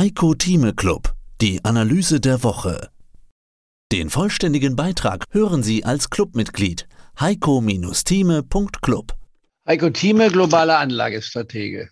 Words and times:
Heiko 0.00 0.32
Thieme 0.32 0.72
Club, 0.72 1.12
die 1.42 1.62
Analyse 1.62 2.20
der 2.20 2.42
Woche. 2.42 2.88
Den 3.92 4.08
vollständigen 4.08 4.74
Beitrag 4.74 5.26
hören 5.30 5.62
Sie 5.62 5.84
als 5.84 6.08
Clubmitglied 6.08 6.88
heiko-thieme.club. 7.20 9.12
Heiko 9.68 9.90
Thieme, 9.90 10.30
globaler 10.30 10.78
Anlagestratege. 10.78 11.90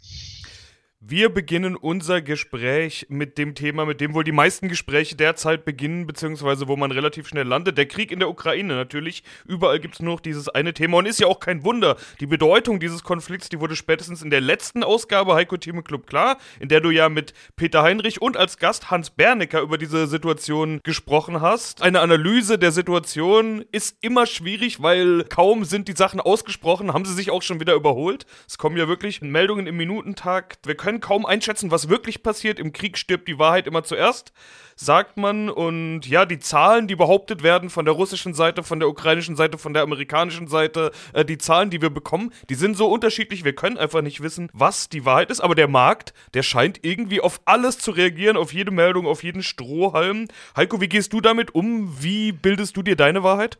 Wir 1.00 1.28
beginnen 1.28 1.76
unser 1.76 2.20
Gespräch 2.20 3.06
mit 3.08 3.38
dem 3.38 3.54
Thema, 3.54 3.86
mit 3.86 4.00
dem 4.00 4.14
wohl 4.14 4.24
die 4.24 4.32
meisten 4.32 4.68
Gespräche 4.68 5.14
derzeit 5.14 5.64
beginnen, 5.64 6.08
beziehungsweise 6.08 6.66
wo 6.66 6.74
man 6.74 6.90
relativ 6.90 7.28
schnell 7.28 7.46
landet. 7.46 7.78
Der 7.78 7.86
Krieg 7.86 8.10
in 8.10 8.18
der 8.18 8.28
Ukraine 8.28 8.74
natürlich. 8.74 9.22
Überall 9.46 9.78
gibt 9.78 9.94
es 9.94 10.00
nur 10.00 10.14
noch 10.14 10.20
dieses 10.20 10.48
eine 10.48 10.74
Thema 10.74 10.96
und 10.96 11.06
ist 11.06 11.20
ja 11.20 11.28
auch 11.28 11.38
kein 11.38 11.62
Wunder. 11.62 11.96
Die 12.18 12.26
Bedeutung 12.26 12.80
dieses 12.80 13.04
Konflikts, 13.04 13.48
die 13.48 13.60
wurde 13.60 13.76
spätestens 13.76 14.22
in 14.22 14.30
der 14.30 14.40
letzten 14.40 14.82
Ausgabe 14.82 15.34
Heiko 15.34 15.56
Team 15.56 15.84
Club 15.84 16.08
klar, 16.08 16.36
in 16.58 16.68
der 16.68 16.80
du 16.80 16.90
ja 16.90 17.08
mit 17.08 17.32
Peter 17.54 17.84
Heinrich 17.84 18.20
und 18.20 18.36
als 18.36 18.58
Gast 18.58 18.90
Hans 18.90 19.10
Bernecker 19.10 19.60
über 19.60 19.78
diese 19.78 20.08
Situation 20.08 20.80
gesprochen 20.82 21.40
hast. 21.40 21.80
Eine 21.80 22.00
Analyse 22.00 22.58
der 22.58 22.72
Situation 22.72 23.64
ist 23.70 23.98
immer 24.00 24.26
schwierig, 24.26 24.82
weil 24.82 25.22
kaum 25.28 25.64
sind 25.64 25.86
die 25.86 25.96
Sachen 25.96 26.18
ausgesprochen, 26.18 26.92
haben 26.92 27.04
sie 27.04 27.14
sich 27.14 27.30
auch 27.30 27.42
schon 27.42 27.60
wieder 27.60 27.74
überholt. 27.74 28.26
Es 28.48 28.58
kommen 28.58 28.76
ja 28.76 28.88
wirklich 28.88 29.22
Meldungen 29.22 29.68
im 29.68 29.76
Minutentakt. 29.76 30.66
Wir 30.66 30.74
können 30.74 30.87
kaum 31.00 31.26
einschätzen, 31.26 31.70
was 31.70 31.88
wirklich 31.88 32.22
passiert. 32.22 32.58
Im 32.58 32.72
Krieg 32.72 32.96
stirbt 32.98 33.28
die 33.28 33.38
Wahrheit 33.38 33.66
immer 33.66 33.84
zuerst, 33.84 34.32
sagt 34.74 35.18
man. 35.18 35.50
Und 35.50 36.06
ja, 36.06 36.24
die 36.24 36.38
Zahlen, 36.38 36.88
die 36.88 36.96
behauptet 36.96 37.42
werden 37.42 37.70
von 37.70 37.84
der 37.84 37.94
russischen 37.94 38.34
Seite, 38.34 38.62
von 38.62 38.80
der 38.80 38.88
ukrainischen 38.88 39.36
Seite, 39.36 39.58
von 39.58 39.74
der 39.74 39.82
amerikanischen 39.82 40.48
Seite, 40.48 40.90
äh, 41.12 41.24
die 41.24 41.38
Zahlen, 41.38 41.70
die 41.70 41.82
wir 41.82 41.90
bekommen, 41.90 42.32
die 42.48 42.54
sind 42.54 42.76
so 42.76 42.90
unterschiedlich. 42.90 43.44
Wir 43.44 43.54
können 43.54 43.76
einfach 43.76 44.02
nicht 44.02 44.22
wissen, 44.22 44.48
was 44.52 44.88
die 44.88 45.04
Wahrheit 45.04 45.30
ist. 45.30 45.40
Aber 45.40 45.54
der 45.54 45.68
Markt, 45.68 46.14
der 46.34 46.42
scheint 46.42 46.84
irgendwie 46.84 47.20
auf 47.20 47.40
alles 47.44 47.78
zu 47.78 47.90
reagieren, 47.90 48.36
auf 48.36 48.52
jede 48.54 48.70
Meldung, 48.70 49.06
auf 49.06 49.22
jeden 49.22 49.42
Strohhalm. 49.42 50.28
Heiko, 50.56 50.80
wie 50.80 50.88
gehst 50.88 51.12
du 51.12 51.20
damit 51.20 51.54
um? 51.54 52.02
Wie 52.02 52.32
bildest 52.32 52.76
du 52.76 52.82
dir 52.82 52.96
deine 52.96 53.22
Wahrheit? 53.22 53.58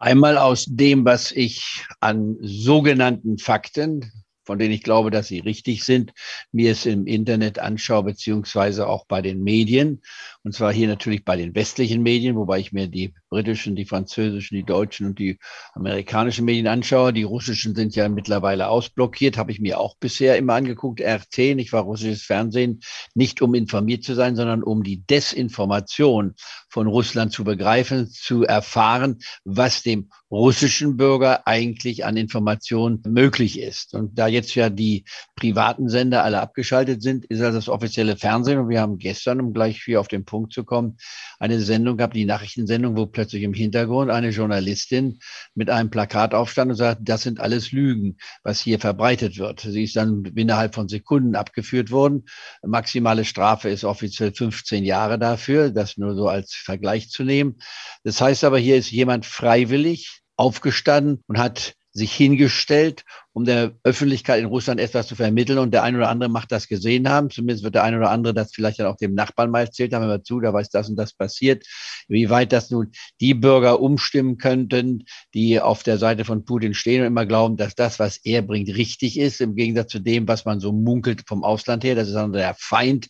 Einmal 0.00 0.38
aus 0.38 0.66
dem, 0.68 1.04
was 1.04 1.32
ich 1.32 1.84
an 1.98 2.36
sogenannten 2.40 3.36
Fakten, 3.36 4.12
von 4.48 4.58
denen 4.58 4.72
ich 4.72 4.82
glaube, 4.82 5.10
dass 5.10 5.28
sie 5.28 5.40
richtig 5.40 5.84
sind, 5.84 6.14
mir 6.52 6.72
es 6.72 6.86
im 6.86 7.06
Internet 7.06 7.58
anschaue, 7.58 8.02
beziehungsweise 8.02 8.86
auch 8.86 9.04
bei 9.04 9.20
den 9.20 9.42
Medien. 9.42 10.00
Und 10.44 10.54
zwar 10.54 10.72
hier 10.72 10.88
natürlich 10.88 11.24
bei 11.24 11.36
den 11.36 11.54
westlichen 11.54 12.02
Medien, 12.02 12.36
wobei 12.36 12.60
ich 12.60 12.72
mir 12.72 12.86
die 12.86 13.12
britischen, 13.28 13.76
die 13.76 13.84
französischen, 13.84 14.56
die 14.56 14.64
deutschen 14.64 15.06
und 15.06 15.18
die 15.18 15.38
amerikanischen 15.74 16.44
Medien 16.44 16.68
anschaue. 16.68 17.12
Die 17.12 17.24
russischen 17.24 17.74
sind 17.74 17.96
ja 17.96 18.08
mittlerweile 18.08 18.68
ausblockiert, 18.68 19.36
habe 19.36 19.50
ich 19.50 19.60
mir 19.60 19.78
auch 19.78 19.96
bisher 19.98 20.36
immer 20.38 20.54
angeguckt. 20.54 21.00
RT, 21.00 21.56
nicht 21.56 21.72
war 21.72 21.82
russisches 21.82 22.22
Fernsehen, 22.22 22.80
nicht 23.14 23.42
um 23.42 23.54
informiert 23.54 24.04
zu 24.04 24.14
sein, 24.14 24.36
sondern 24.36 24.62
um 24.62 24.82
die 24.82 25.04
Desinformation 25.04 26.34
von 26.70 26.86
Russland 26.86 27.32
zu 27.32 27.44
begreifen, 27.44 28.08
zu 28.08 28.44
erfahren, 28.44 29.18
was 29.44 29.82
dem 29.82 30.10
russischen 30.30 30.96
Bürger 30.96 31.46
eigentlich 31.46 32.04
an 32.04 32.16
Informationen 32.16 33.02
möglich 33.06 33.58
ist. 33.58 33.94
Und 33.94 34.18
da 34.18 34.26
jetzt 34.26 34.54
ja 34.54 34.68
die 34.68 35.04
privaten 35.36 35.88
Sender 35.88 36.24
alle 36.24 36.40
abgeschaltet 36.40 37.02
sind, 37.02 37.24
ist 37.26 37.40
also 37.40 37.58
das 37.58 37.68
offizielle 37.68 38.16
Fernsehen. 38.16 38.58
Und 38.58 38.68
wir 38.68 38.80
haben 38.80 38.98
gestern, 38.98 39.40
um 39.40 39.52
gleich 39.52 39.82
hier 39.82 40.00
auf 40.00 40.08
den 40.08 40.24
Punkt 40.28 40.52
zu 40.52 40.64
kommen, 40.64 40.98
eine 41.38 41.60
Sendung 41.60 41.96
gehabt, 41.96 42.14
die 42.14 42.26
Nachrichtensendung, 42.26 42.96
wo 42.96 43.06
plötzlich 43.06 43.42
im 43.42 43.54
Hintergrund 43.54 44.10
eine 44.10 44.28
Journalistin 44.28 45.20
mit 45.54 45.70
einem 45.70 45.88
Plakat 45.88 46.34
aufstand 46.34 46.70
und 46.70 46.76
sagt, 46.76 47.00
das 47.04 47.22
sind 47.22 47.40
alles 47.40 47.72
Lügen, 47.72 48.18
was 48.42 48.60
hier 48.60 48.78
verbreitet 48.78 49.38
wird. 49.38 49.60
Sie 49.60 49.84
ist 49.84 49.96
dann 49.96 50.24
innerhalb 50.36 50.74
von 50.74 50.88
Sekunden 50.88 51.34
abgeführt 51.34 51.90
worden. 51.90 52.26
Maximale 52.62 53.24
Strafe 53.24 53.70
ist 53.70 53.84
offiziell 53.84 54.32
15 54.34 54.84
Jahre 54.84 55.18
dafür, 55.18 55.70
das 55.70 55.96
nur 55.96 56.14
so 56.14 56.28
als 56.28 56.54
Vergleich 56.54 57.10
zu 57.10 57.24
nehmen. 57.24 57.56
Das 58.04 58.20
heißt 58.20 58.44
aber, 58.44 58.58
hier 58.58 58.76
ist 58.76 58.90
jemand 58.90 59.24
freiwillig 59.24 60.20
aufgestanden 60.36 61.22
und 61.26 61.38
hat 61.38 61.74
sich 61.92 62.12
hingestellt 62.12 63.04
um 63.38 63.44
der 63.44 63.72
Öffentlichkeit 63.84 64.40
in 64.40 64.46
Russland 64.46 64.80
etwas 64.80 65.06
zu 65.06 65.14
vermitteln. 65.14 65.58
Und 65.58 65.72
der 65.72 65.84
eine 65.84 65.98
oder 65.98 66.08
andere 66.08 66.28
macht 66.28 66.50
das 66.50 66.66
gesehen 66.66 67.08
haben. 67.08 67.30
Zumindest 67.30 67.62
wird 67.62 67.76
der 67.76 67.84
eine 67.84 67.96
oder 67.96 68.10
andere 68.10 68.34
das 68.34 68.52
vielleicht 68.52 68.80
dann 68.80 68.88
auch 68.88 68.96
dem 68.96 69.14
Nachbarn 69.14 69.52
mal 69.52 69.60
erzählt 69.60 69.94
haben, 69.94 70.02
immer 70.02 70.24
zu, 70.24 70.40
da 70.40 70.52
weiß 70.52 70.70
das 70.70 70.88
und 70.88 70.96
das 70.96 71.12
passiert. 71.12 71.64
Wie 72.08 72.28
weit 72.30 72.52
das 72.52 72.70
nun 72.70 72.90
die 73.20 73.34
Bürger 73.34 73.80
umstimmen 73.80 74.38
könnten, 74.38 75.04
die 75.34 75.60
auf 75.60 75.84
der 75.84 75.98
Seite 75.98 76.24
von 76.24 76.44
Putin 76.44 76.74
stehen 76.74 77.02
und 77.02 77.06
immer 77.06 77.26
glauben, 77.26 77.56
dass 77.56 77.76
das, 77.76 78.00
was 78.00 78.16
er 78.24 78.42
bringt, 78.42 78.70
richtig 78.76 79.16
ist, 79.20 79.40
im 79.40 79.54
Gegensatz 79.54 79.92
zu 79.92 80.00
dem, 80.00 80.26
was 80.26 80.44
man 80.44 80.58
so 80.58 80.72
munkelt 80.72 81.22
vom 81.28 81.44
Ausland 81.44 81.84
her. 81.84 81.94
Das 81.94 82.08
ist 82.08 82.14
dann 82.14 82.32
der 82.32 82.56
Feind 82.58 83.06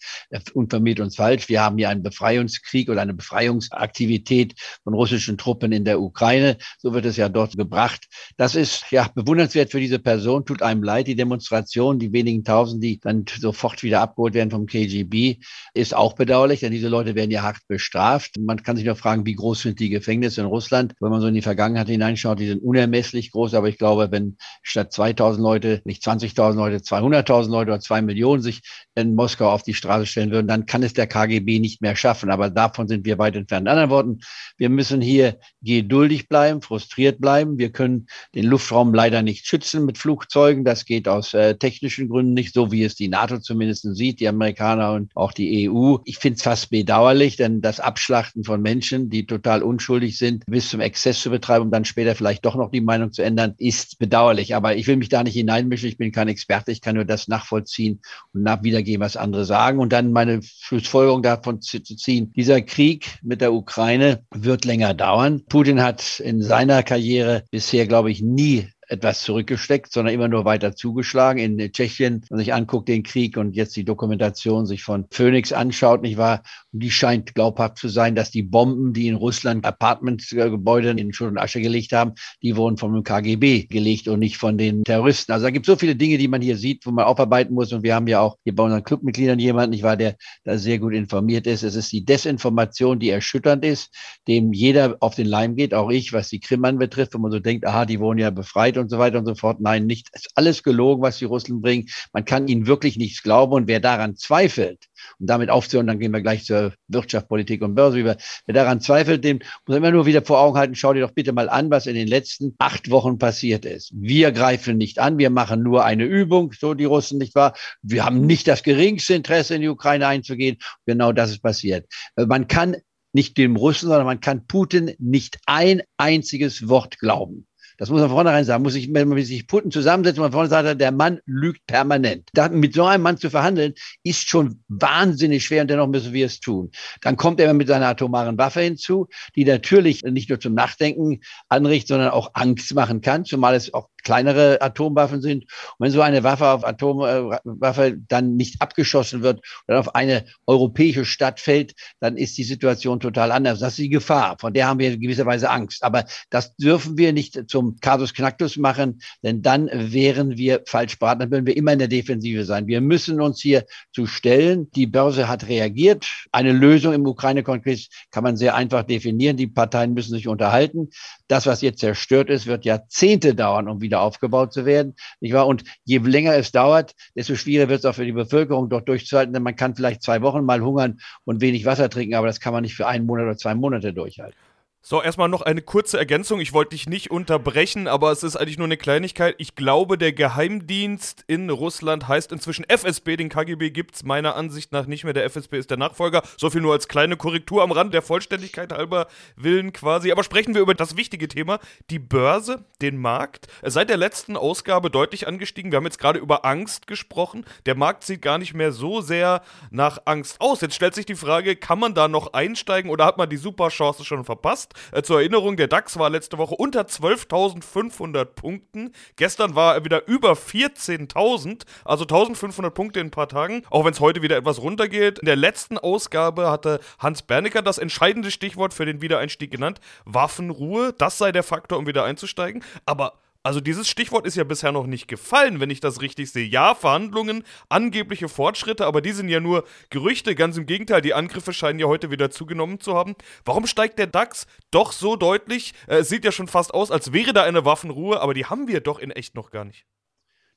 und 0.52 0.68
vermittelt 0.68 1.06
uns 1.06 1.16
falsch. 1.16 1.48
Wir 1.48 1.62
haben 1.62 1.78
hier 1.78 1.88
einen 1.88 2.02
Befreiungskrieg 2.02 2.90
oder 2.90 3.00
eine 3.00 3.14
Befreiungsaktivität 3.14 4.60
von 4.84 4.92
russischen 4.92 5.38
Truppen 5.38 5.72
in 5.72 5.86
der 5.86 6.02
Ukraine. 6.02 6.58
So 6.76 6.92
wird 6.92 7.06
es 7.06 7.16
ja 7.16 7.30
dort 7.30 7.56
gebracht. 7.56 8.08
Das 8.36 8.54
ist 8.54 8.90
ja 8.90 9.08
bewundernswert 9.14 9.70
für 9.70 9.80
diese 9.80 9.98
Person 9.98 10.17
Person, 10.18 10.44
tut 10.44 10.62
einem 10.62 10.82
leid. 10.82 11.06
Die 11.06 11.14
Demonstration, 11.14 12.00
die 12.00 12.12
wenigen 12.12 12.42
Tausend, 12.42 12.82
die 12.82 12.98
dann 12.98 13.24
sofort 13.38 13.84
wieder 13.84 14.00
abgeholt 14.00 14.34
werden 14.34 14.50
vom 14.50 14.66
KGB, 14.66 15.36
ist 15.74 15.94
auch 15.94 16.14
bedauerlich, 16.14 16.60
denn 16.60 16.72
diese 16.72 16.88
Leute 16.88 17.14
werden 17.14 17.30
ja 17.30 17.42
hart 17.42 17.58
bestraft. 17.68 18.34
Man 18.36 18.64
kann 18.64 18.74
sich 18.74 18.84
nur 18.84 18.96
fragen, 18.96 19.24
wie 19.26 19.36
groß 19.36 19.62
sind 19.62 19.78
die 19.78 19.90
Gefängnisse 19.90 20.40
in 20.40 20.48
Russland? 20.48 20.94
Wenn 20.98 21.10
man 21.10 21.20
so 21.20 21.28
in 21.28 21.34
die 21.34 21.42
Vergangenheit 21.42 21.86
hineinschaut, 21.88 22.40
die 22.40 22.48
sind 22.48 22.64
unermesslich 22.64 23.30
groß. 23.30 23.54
Aber 23.54 23.68
ich 23.68 23.78
glaube, 23.78 24.08
wenn 24.10 24.36
statt 24.62 24.92
2000 24.92 25.40
Leute 25.40 25.82
nicht 25.84 26.02
20.000 26.02 26.54
Leute, 26.54 26.78
200.000 26.78 27.48
Leute 27.48 27.70
oder 27.70 27.80
zwei 27.80 28.02
Millionen 28.02 28.42
sich 28.42 28.62
in 28.96 29.14
Moskau 29.14 29.50
auf 29.50 29.62
die 29.62 29.74
Straße 29.74 30.06
stellen 30.06 30.32
würden, 30.32 30.48
dann 30.48 30.66
kann 30.66 30.82
es 30.82 30.94
der 30.94 31.06
KGB 31.06 31.60
nicht 31.60 31.80
mehr 31.80 31.94
schaffen. 31.94 32.28
Aber 32.30 32.50
davon 32.50 32.88
sind 32.88 33.06
wir 33.06 33.18
weit 33.18 33.36
entfernt. 33.36 33.66
In 33.66 33.68
anderen 33.68 33.90
Worten, 33.90 34.20
wir 34.56 34.68
müssen 34.68 35.00
hier 35.00 35.38
geduldig 35.62 36.28
bleiben, 36.28 36.60
frustriert 36.60 37.20
bleiben. 37.20 37.56
Wir 37.58 37.70
können 37.70 38.08
den 38.34 38.46
Luftraum 38.46 38.92
leider 38.92 39.22
nicht 39.22 39.46
schützen 39.46 39.84
mit 39.84 39.96
Flugzeugen. 40.08 40.64
Das 40.64 40.86
geht 40.86 41.06
aus 41.06 41.34
äh, 41.34 41.54
technischen 41.56 42.08
Gründen 42.08 42.32
nicht, 42.32 42.54
so 42.54 42.72
wie 42.72 42.82
es 42.82 42.94
die 42.94 43.08
NATO 43.08 43.40
zumindest 43.40 43.94
sieht, 43.94 44.20
die 44.20 44.28
Amerikaner 44.28 44.92
und 44.92 45.12
auch 45.14 45.32
die 45.32 45.68
EU. 45.68 45.96
Ich 46.06 46.16
finde 46.16 46.36
es 46.36 46.42
fast 46.42 46.70
bedauerlich, 46.70 47.36
denn 47.36 47.60
das 47.60 47.78
Abschlachten 47.78 48.42
von 48.42 48.62
Menschen, 48.62 49.10
die 49.10 49.26
total 49.26 49.62
unschuldig 49.62 50.16
sind, 50.16 50.46
bis 50.46 50.70
zum 50.70 50.80
Exzess 50.80 51.20
zu 51.20 51.28
betreiben, 51.28 51.66
um 51.66 51.70
dann 51.70 51.84
später 51.84 52.14
vielleicht 52.14 52.46
doch 52.46 52.54
noch 52.54 52.70
die 52.70 52.80
Meinung 52.80 53.12
zu 53.12 53.20
ändern, 53.22 53.52
ist 53.58 53.98
bedauerlich. 53.98 54.54
Aber 54.54 54.76
ich 54.76 54.86
will 54.86 54.96
mich 54.96 55.10
da 55.10 55.22
nicht 55.22 55.34
hineinmischen. 55.34 55.90
Ich 55.90 55.98
bin 55.98 56.10
kein 56.10 56.28
Experte. 56.28 56.72
Ich 56.72 56.80
kann 56.80 56.94
nur 56.94 57.04
das 57.04 57.28
nachvollziehen 57.28 58.00
und 58.32 58.44
nach 58.44 58.62
wiedergeben, 58.62 59.04
was 59.04 59.18
andere 59.18 59.44
sagen. 59.44 59.78
Und 59.78 59.92
dann 59.92 60.10
meine 60.10 60.40
Schlussfolgerung 60.42 61.22
davon 61.22 61.60
zu 61.60 61.82
ziehen. 61.82 62.32
Dieser 62.34 62.62
Krieg 62.62 63.18
mit 63.22 63.42
der 63.42 63.52
Ukraine 63.52 64.22
wird 64.34 64.64
länger 64.64 64.94
dauern. 64.94 65.42
Putin 65.50 65.82
hat 65.82 66.18
in 66.20 66.40
seiner 66.40 66.82
Karriere 66.82 67.44
bisher, 67.50 67.86
glaube 67.86 68.10
ich, 68.10 68.22
nie 68.22 68.68
etwas 68.88 69.22
zurückgesteckt, 69.22 69.92
sondern 69.92 70.14
immer 70.14 70.28
nur 70.28 70.44
weiter 70.44 70.74
zugeschlagen. 70.74 71.38
In 71.38 71.72
Tschechien, 71.72 72.22
wenn 72.28 72.36
man 72.36 72.38
sich 72.38 72.54
anguckt, 72.54 72.88
den 72.88 73.02
Krieg 73.02 73.36
und 73.36 73.54
jetzt 73.54 73.76
die 73.76 73.84
Dokumentation 73.84 74.66
sich 74.66 74.82
von 74.82 75.06
Phoenix 75.10 75.52
anschaut, 75.52 76.02
nicht 76.02 76.16
wahr? 76.16 76.42
Und 76.72 76.82
die 76.82 76.90
scheint 76.90 77.34
glaubhaft 77.34 77.78
zu 77.78 77.88
sein, 77.88 78.14
dass 78.14 78.30
die 78.30 78.42
Bomben, 78.42 78.92
die 78.92 79.08
in 79.08 79.14
Russland 79.14 79.64
Apartmentgebäude 79.64 80.90
in 80.90 81.12
Schutt 81.12 81.28
und 81.28 81.38
Asche 81.38 81.60
gelegt 81.60 81.92
haben, 81.92 82.12
die 82.42 82.56
wurden 82.56 82.78
vom 82.78 83.02
KGB 83.02 83.66
gelegt 83.66 84.08
und 84.08 84.20
nicht 84.20 84.38
von 84.38 84.58
den 84.58 84.84
Terroristen. 84.84 85.32
Also 85.32 85.44
da 85.44 85.50
gibt 85.50 85.68
es 85.68 85.72
so 85.72 85.78
viele 85.78 85.94
Dinge, 85.94 86.18
die 86.18 86.28
man 86.28 86.40
hier 86.40 86.56
sieht, 86.56 86.86
wo 86.86 86.90
man 86.90 87.04
aufarbeiten 87.04 87.54
muss. 87.54 87.72
Und 87.72 87.82
wir 87.82 87.94
haben 87.94 88.06
ja 88.06 88.20
auch 88.20 88.36
hier 88.44 88.54
bei 88.54 88.62
unseren 88.62 88.84
Clubmitgliedern 88.84 89.38
jemanden, 89.38 89.70
nicht 89.70 89.82
wahr, 89.82 89.96
der 89.96 90.16
da 90.44 90.56
sehr 90.56 90.78
gut 90.78 90.94
informiert 90.94 91.46
ist. 91.46 91.62
Es 91.62 91.74
ist 91.74 91.92
die 91.92 92.04
Desinformation, 92.04 92.98
die 92.98 93.10
erschütternd 93.10 93.64
ist, 93.64 93.94
dem 94.26 94.52
jeder 94.52 94.96
auf 95.00 95.14
den 95.14 95.26
Leim 95.26 95.56
geht, 95.56 95.74
auch 95.74 95.90
ich, 95.90 96.12
was 96.12 96.28
die 96.28 96.40
Krim 96.40 96.64
anbetrifft, 96.64 97.14
wenn 97.14 97.20
man 97.20 97.32
so 97.32 97.40
denkt, 97.40 97.66
aha, 97.66 97.84
die 97.84 98.00
wurden 98.00 98.18
ja 98.18 98.30
befreit 98.30 98.77
und 98.78 98.88
so 98.90 98.98
weiter 98.98 99.18
und 99.18 99.26
so 99.26 99.34
fort. 99.34 99.60
Nein, 99.60 99.86
nicht. 99.86 100.08
Es 100.12 100.26
ist 100.26 100.32
alles 100.34 100.62
gelogen, 100.62 101.02
was 101.02 101.18
die 101.18 101.24
Russen 101.24 101.60
bringen. 101.60 101.88
Man 102.12 102.24
kann 102.24 102.48
ihnen 102.48 102.66
wirklich 102.66 102.96
nichts 102.96 103.22
glauben. 103.22 103.52
Und 103.52 103.68
wer 103.68 103.80
daran 103.80 104.16
zweifelt, 104.16 104.86
um 105.18 105.26
damit 105.26 105.50
aufzuhören, 105.50 105.86
dann 105.86 105.98
gehen 105.98 106.12
wir 106.12 106.20
gleich 106.20 106.44
zur 106.44 106.72
Wirtschaft, 106.88 107.28
Politik 107.28 107.62
und 107.62 107.74
Börse 107.74 107.98
über. 107.98 108.16
Wer 108.46 108.54
daran 108.54 108.80
zweifelt, 108.80 109.24
dem 109.24 109.40
muss 109.66 109.76
immer 109.76 109.90
nur 109.90 110.06
wieder 110.06 110.22
vor 110.22 110.40
Augen 110.40 110.58
halten, 110.58 110.74
schau 110.74 110.92
dir 110.92 111.00
doch 111.00 111.12
bitte 111.12 111.32
mal 111.32 111.48
an, 111.48 111.70
was 111.70 111.86
in 111.86 111.94
den 111.94 112.08
letzten 112.08 112.54
acht 112.58 112.90
Wochen 112.90 113.18
passiert 113.18 113.64
ist. 113.64 113.90
Wir 113.94 114.32
greifen 114.32 114.76
nicht 114.76 114.98
an, 114.98 115.18
wir 115.18 115.30
machen 115.30 115.62
nur 115.62 115.84
eine 115.84 116.04
Übung, 116.04 116.52
so 116.52 116.74
die 116.74 116.84
Russen, 116.84 117.18
nicht 117.18 117.34
wahr? 117.34 117.54
Wir 117.82 118.04
haben 118.04 118.26
nicht 118.26 118.46
das 118.46 118.62
geringste 118.62 119.14
Interesse, 119.14 119.54
in 119.54 119.62
die 119.62 119.68
Ukraine 119.68 120.06
einzugehen. 120.06 120.58
Genau 120.86 121.12
das 121.12 121.30
ist 121.30 121.42
passiert. 121.42 121.86
Man 122.16 122.46
kann 122.46 122.76
nicht 123.12 123.36
dem 123.36 123.56
Russen, 123.56 123.88
sondern 123.88 124.06
man 124.06 124.20
kann 124.20 124.46
Putin 124.46 124.94
nicht 124.98 125.38
ein 125.46 125.82
einziges 125.96 126.68
Wort 126.68 126.98
glauben. 126.98 127.47
Das 127.78 127.90
muss 127.90 128.00
man 128.00 128.10
vornherein 128.10 128.44
sagen. 128.44 128.62
Muss 128.64 128.74
ich, 128.74 128.92
wenn 128.92 129.08
man 129.08 129.22
sich 129.22 129.46
Putin 129.46 129.70
zusammensetzt 129.70 130.18
man 130.18 130.32
vorne 130.32 130.48
sagt, 130.48 130.80
der 130.80 130.92
Mann 130.92 131.20
lügt 131.26 131.66
permanent. 131.66 132.28
Da, 132.34 132.48
mit 132.48 132.74
so 132.74 132.84
einem 132.84 133.04
Mann 133.04 133.16
zu 133.16 133.30
verhandeln, 133.30 133.74
ist 134.02 134.28
schon 134.28 134.62
wahnsinnig 134.68 135.44
schwer 135.44 135.62
und 135.62 135.70
dennoch 135.70 135.86
müssen 135.86 136.12
wir 136.12 136.26
es 136.26 136.40
tun. 136.40 136.70
Dann 137.00 137.16
kommt 137.16 137.40
er 137.40 137.54
mit 137.54 137.68
seiner 137.68 137.86
atomaren 137.86 138.36
Waffe 138.36 138.60
hinzu, 138.60 139.06
die 139.36 139.44
natürlich 139.44 140.02
nicht 140.02 140.28
nur 140.28 140.40
zum 140.40 140.54
Nachdenken 140.54 141.20
anrichtet, 141.48 141.88
sondern 141.88 142.10
auch 142.10 142.32
Angst 142.34 142.74
machen 142.74 143.00
kann, 143.00 143.24
zumal 143.24 143.54
es 143.54 143.72
auch 143.72 143.88
kleinere 144.04 144.60
Atomwaffen 144.60 145.20
sind. 145.20 145.44
Und 145.44 145.86
wenn 145.86 145.90
so 145.90 146.00
eine 146.00 146.22
Waffe 146.24 146.46
auf 146.46 146.66
Atomwaffe 146.66 147.98
dann 148.08 148.36
nicht 148.36 148.60
abgeschossen 148.60 149.22
wird 149.22 149.40
oder 149.66 149.80
auf 149.80 149.94
eine 149.94 150.24
europäische 150.46 151.04
Stadt 151.04 151.40
fällt, 151.40 151.74
dann 152.00 152.16
ist 152.16 152.38
die 152.38 152.44
Situation 152.44 153.00
total 153.00 153.32
anders. 153.32 153.60
Das 153.60 153.70
ist 153.70 153.78
die 153.78 153.88
Gefahr. 153.88 154.36
Von 154.38 154.52
der 154.52 154.68
haben 154.68 154.78
wir 154.78 154.92
in 154.92 155.00
gewisser 155.00 155.26
Weise 155.26 155.50
Angst. 155.50 155.82
Aber 155.82 156.04
das 156.30 156.54
dürfen 156.56 156.96
wir 156.96 157.12
nicht 157.12 157.50
zum 157.50 157.78
Casus 157.80 158.14
Knactus 158.14 158.56
machen, 158.56 159.00
denn 159.22 159.42
dann 159.42 159.68
wären 159.72 160.36
wir 160.36 160.62
falsch 160.66 160.98
beraten. 160.98 161.20
Dann 161.20 161.30
würden 161.30 161.46
wir 161.46 161.56
immer 161.56 161.72
in 161.72 161.78
der 161.78 161.88
Defensive 161.88 162.44
sein. 162.44 162.66
Wir 162.66 162.80
müssen 162.80 163.20
uns 163.20 163.40
hier 163.40 163.64
zu 163.92 164.06
stellen. 164.06 164.70
Die 164.72 164.86
Börse 164.86 165.28
hat 165.28 165.48
reagiert. 165.48 166.06
Eine 166.32 166.52
Lösung 166.52 166.92
im 166.94 167.06
Ukraine-Konflikt 167.06 167.88
kann 168.10 168.24
man 168.24 168.36
sehr 168.36 168.54
einfach 168.54 168.84
definieren. 168.84 169.36
Die 169.36 169.46
Parteien 169.46 169.94
müssen 169.94 170.14
sich 170.14 170.28
unterhalten. 170.28 170.90
Das, 171.26 171.46
was 171.46 171.60
jetzt 171.60 171.80
zerstört 171.80 172.30
ist, 172.30 172.46
wird 172.46 172.64
Jahrzehnte 172.64 173.34
dauern, 173.34 173.68
um 173.68 173.80
wieder 173.80 173.87
aufgebaut 173.94 174.52
zu 174.52 174.64
werden. 174.64 174.94
Nicht 175.20 175.32
wahr? 175.32 175.46
Und 175.46 175.64
je 175.84 175.98
länger 175.98 176.34
es 176.34 176.52
dauert, 176.52 176.94
desto 177.14 177.34
schwieriger 177.34 177.68
wird 177.68 177.80
es 177.80 177.84
auch 177.84 177.94
für 177.94 178.04
die 178.04 178.12
Bevölkerung, 178.12 178.68
dort 178.68 178.88
durchzuhalten. 178.88 179.32
Denn 179.32 179.42
man 179.42 179.56
kann 179.56 179.76
vielleicht 179.76 180.02
zwei 180.02 180.22
Wochen 180.22 180.44
mal 180.44 180.60
hungern 180.60 181.00
und 181.24 181.40
wenig 181.40 181.64
Wasser 181.64 181.90
trinken, 181.90 182.14
aber 182.14 182.26
das 182.26 182.40
kann 182.40 182.52
man 182.52 182.62
nicht 182.62 182.74
für 182.74 182.86
einen 182.86 183.06
Monat 183.06 183.24
oder 183.24 183.36
zwei 183.36 183.54
Monate 183.54 183.92
durchhalten. 183.92 184.47
So, 184.80 185.02
erstmal 185.02 185.28
noch 185.28 185.42
eine 185.42 185.60
kurze 185.60 185.98
Ergänzung. 185.98 186.40
Ich 186.40 186.52
wollte 186.52 186.70
dich 186.70 186.88
nicht 186.88 187.10
unterbrechen, 187.10 187.88
aber 187.88 188.12
es 188.12 188.22
ist 188.22 188.36
eigentlich 188.36 188.58
nur 188.58 188.66
eine 188.66 188.76
Kleinigkeit. 188.76 189.34
Ich 189.38 189.56
glaube, 189.56 189.98
der 189.98 190.12
Geheimdienst 190.12 191.24
in 191.26 191.50
Russland 191.50 192.06
heißt 192.06 192.30
inzwischen 192.30 192.64
FSB. 192.64 193.16
Den 193.16 193.28
KGB 193.28 193.70
gibt 193.70 193.96
es 193.96 194.04
meiner 194.04 194.36
Ansicht 194.36 194.72
nach 194.72 194.86
nicht 194.86 195.02
mehr. 195.02 195.12
Der 195.12 195.24
FSB 195.24 195.58
ist 195.58 195.70
der 195.70 195.76
Nachfolger. 195.78 196.22
So 196.38 196.48
viel 196.48 196.60
nur 196.60 196.72
als 196.72 196.86
kleine 196.86 197.16
Korrektur 197.16 197.62
am 197.62 197.72
Rand 197.72 197.92
der 197.92 198.02
Vollständigkeit 198.02 198.72
halber 198.72 199.08
willen 199.36 199.72
quasi. 199.72 200.12
Aber 200.12 200.22
sprechen 200.22 200.54
wir 200.54 200.62
über 200.62 200.74
das 200.74 200.96
wichtige 200.96 201.26
Thema, 201.26 201.58
die 201.90 201.98
Börse, 201.98 202.64
den 202.80 202.96
Markt. 202.98 203.48
Seit 203.62 203.90
der 203.90 203.98
letzten 203.98 204.36
Ausgabe 204.36 204.90
deutlich 204.90 205.26
angestiegen. 205.26 205.72
Wir 205.72 205.76
haben 205.78 205.84
jetzt 205.84 205.98
gerade 205.98 206.20
über 206.20 206.46
Angst 206.46 206.86
gesprochen. 206.86 207.44
Der 207.66 207.74
Markt 207.74 208.04
sieht 208.04 208.22
gar 208.22 208.38
nicht 208.38 208.54
mehr 208.54 208.72
so 208.72 209.02
sehr 209.02 209.42
nach 209.70 209.98
Angst 210.06 210.40
aus. 210.40 210.62
Jetzt 210.62 210.76
stellt 210.76 210.94
sich 210.94 211.04
die 211.04 211.16
Frage, 211.16 211.56
kann 211.56 211.80
man 211.80 211.94
da 211.94 212.08
noch 212.08 212.32
einsteigen 212.32 212.90
oder 212.90 213.04
hat 213.04 213.18
man 213.18 213.28
die 213.28 213.36
super 213.36 213.68
Chance 213.68 214.04
schon 214.04 214.24
verpasst? 214.24 214.67
Äh, 214.92 215.02
zur 215.02 215.20
Erinnerung, 215.20 215.56
der 215.56 215.68
DAX 215.68 215.98
war 215.98 216.10
letzte 216.10 216.38
Woche 216.38 216.54
unter 216.54 216.82
12.500 216.82 218.24
Punkten. 218.24 218.92
Gestern 219.16 219.54
war 219.54 219.74
er 219.74 219.84
wieder 219.84 220.06
über 220.06 220.32
14.000, 220.32 221.62
also 221.84 222.04
1.500 222.04 222.70
Punkte 222.70 223.00
in 223.00 223.08
ein 223.08 223.10
paar 223.10 223.28
Tagen, 223.28 223.64
auch 223.70 223.84
wenn 223.84 223.92
es 223.92 224.00
heute 224.00 224.22
wieder 224.22 224.36
etwas 224.36 224.60
runtergeht. 224.60 225.18
In 225.18 225.26
der 225.26 225.36
letzten 225.36 225.78
Ausgabe 225.78 226.50
hatte 226.50 226.80
Hans 226.98 227.22
Bernecker 227.22 227.62
das 227.62 227.78
entscheidende 227.78 228.30
Stichwort 228.30 228.74
für 228.74 228.86
den 228.86 229.00
Wiedereinstieg 229.00 229.50
genannt. 229.50 229.80
Waffenruhe, 230.04 230.92
das 230.96 231.18
sei 231.18 231.32
der 231.32 231.42
Faktor, 231.42 231.78
um 231.78 231.86
wieder 231.86 232.04
einzusteigen. 232.04 232.64
Aber 232.86 233.14
also 233.42 233.60
dieses 233.60 233.88
Stichwort 233.88 234.26
ist 234.26 234.36
ja 234.36 234.44
bisher 234.44 234.72
noch 234.72 234.86
nicht 234.86 235.08
gefallen, 235.08 235.60
wenn 235.60 235.70
ich 235.70 235.80
das 235.80 236.00
richtig 236.00 236.30
sehe. 236.30 236.46
Ja, 236.46 236.74
Verhandlungen, 236.74 237.44
angebliche 237.68 238.28
Fortschritte, 238.28 238.84
aber 238.84 239.00
die 239.00 239.12
sind 239.12 239.28
ja 239.28 239.40
nur 239.40 239.64
Gerüchte. 239.90 240.34
Ganz 240.34 240.56
im 240.56 240.66
Gegenteil, 240.66 241.00
die 241.00 241.14
Angriffe 241.14 241.52
scheinen 241.52 241.78
ja 241.78 241.86
heute 241.86 242.10
wieder 242.10 242.30
zugenommen 242.30 242.80
zu 242.80 242.94
haben. 242.94 243.14
Warum 243.44 243.66
steigt 243.66 243.98
der 243.98 244.08
DAX 244.08 244.46
doch 244.70 244.92
so 244.92 245.16
deutlich? 245.16 245.72
Äh, 245.86 245.98
es 245.98 246.08
sieht 246.08 246.24
ja 246.24 246.32
schon 246.32 246.48
fast 246.48 246.74
aus, 246.74 246.90
als 246.90 247.12
wäre 247.12 247.32
da 247.32 247.44
eine 247.44 247.64
Waffenruhe, 247.64 248.20
aber 248.20 248.34
die 248.34 248.46
haben 248.46 248.68
wir 248.68 248.80
doch 248.80 248.98
in 248.98 249.10
echt 249.10 249.34
noch 249.34 249.50
gar 249.50 249.64
nicht. 249.64 249.86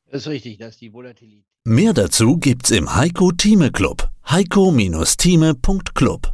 Das 0.07 0.24
ist 0.24 0.28
richtig, 0.28 0.57
das 0.57 0.72
ist 0.72 0.81
die 0.81 0.92
Volatilität. 0.92 1.45
Mehr 1.63 1.94
dazu 1.94 2.38
gibt's 2.38 2.72
im 2.72 2.95
Heiko 2.95 3.31
Thieme 3.31 3.72
Club. 3.72 4.10
Heiko-Thieme.club 4.30 6.33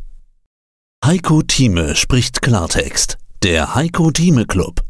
Heiko 1.04 1.42
Thieme 1.44 1.96
spricht 1.96 2.42
Klartext. 2.42 3.18
Der 3.44 3.76
Heiko 3.76 4.12
Thieme 4.12 4.46
Club. 4.46 4.87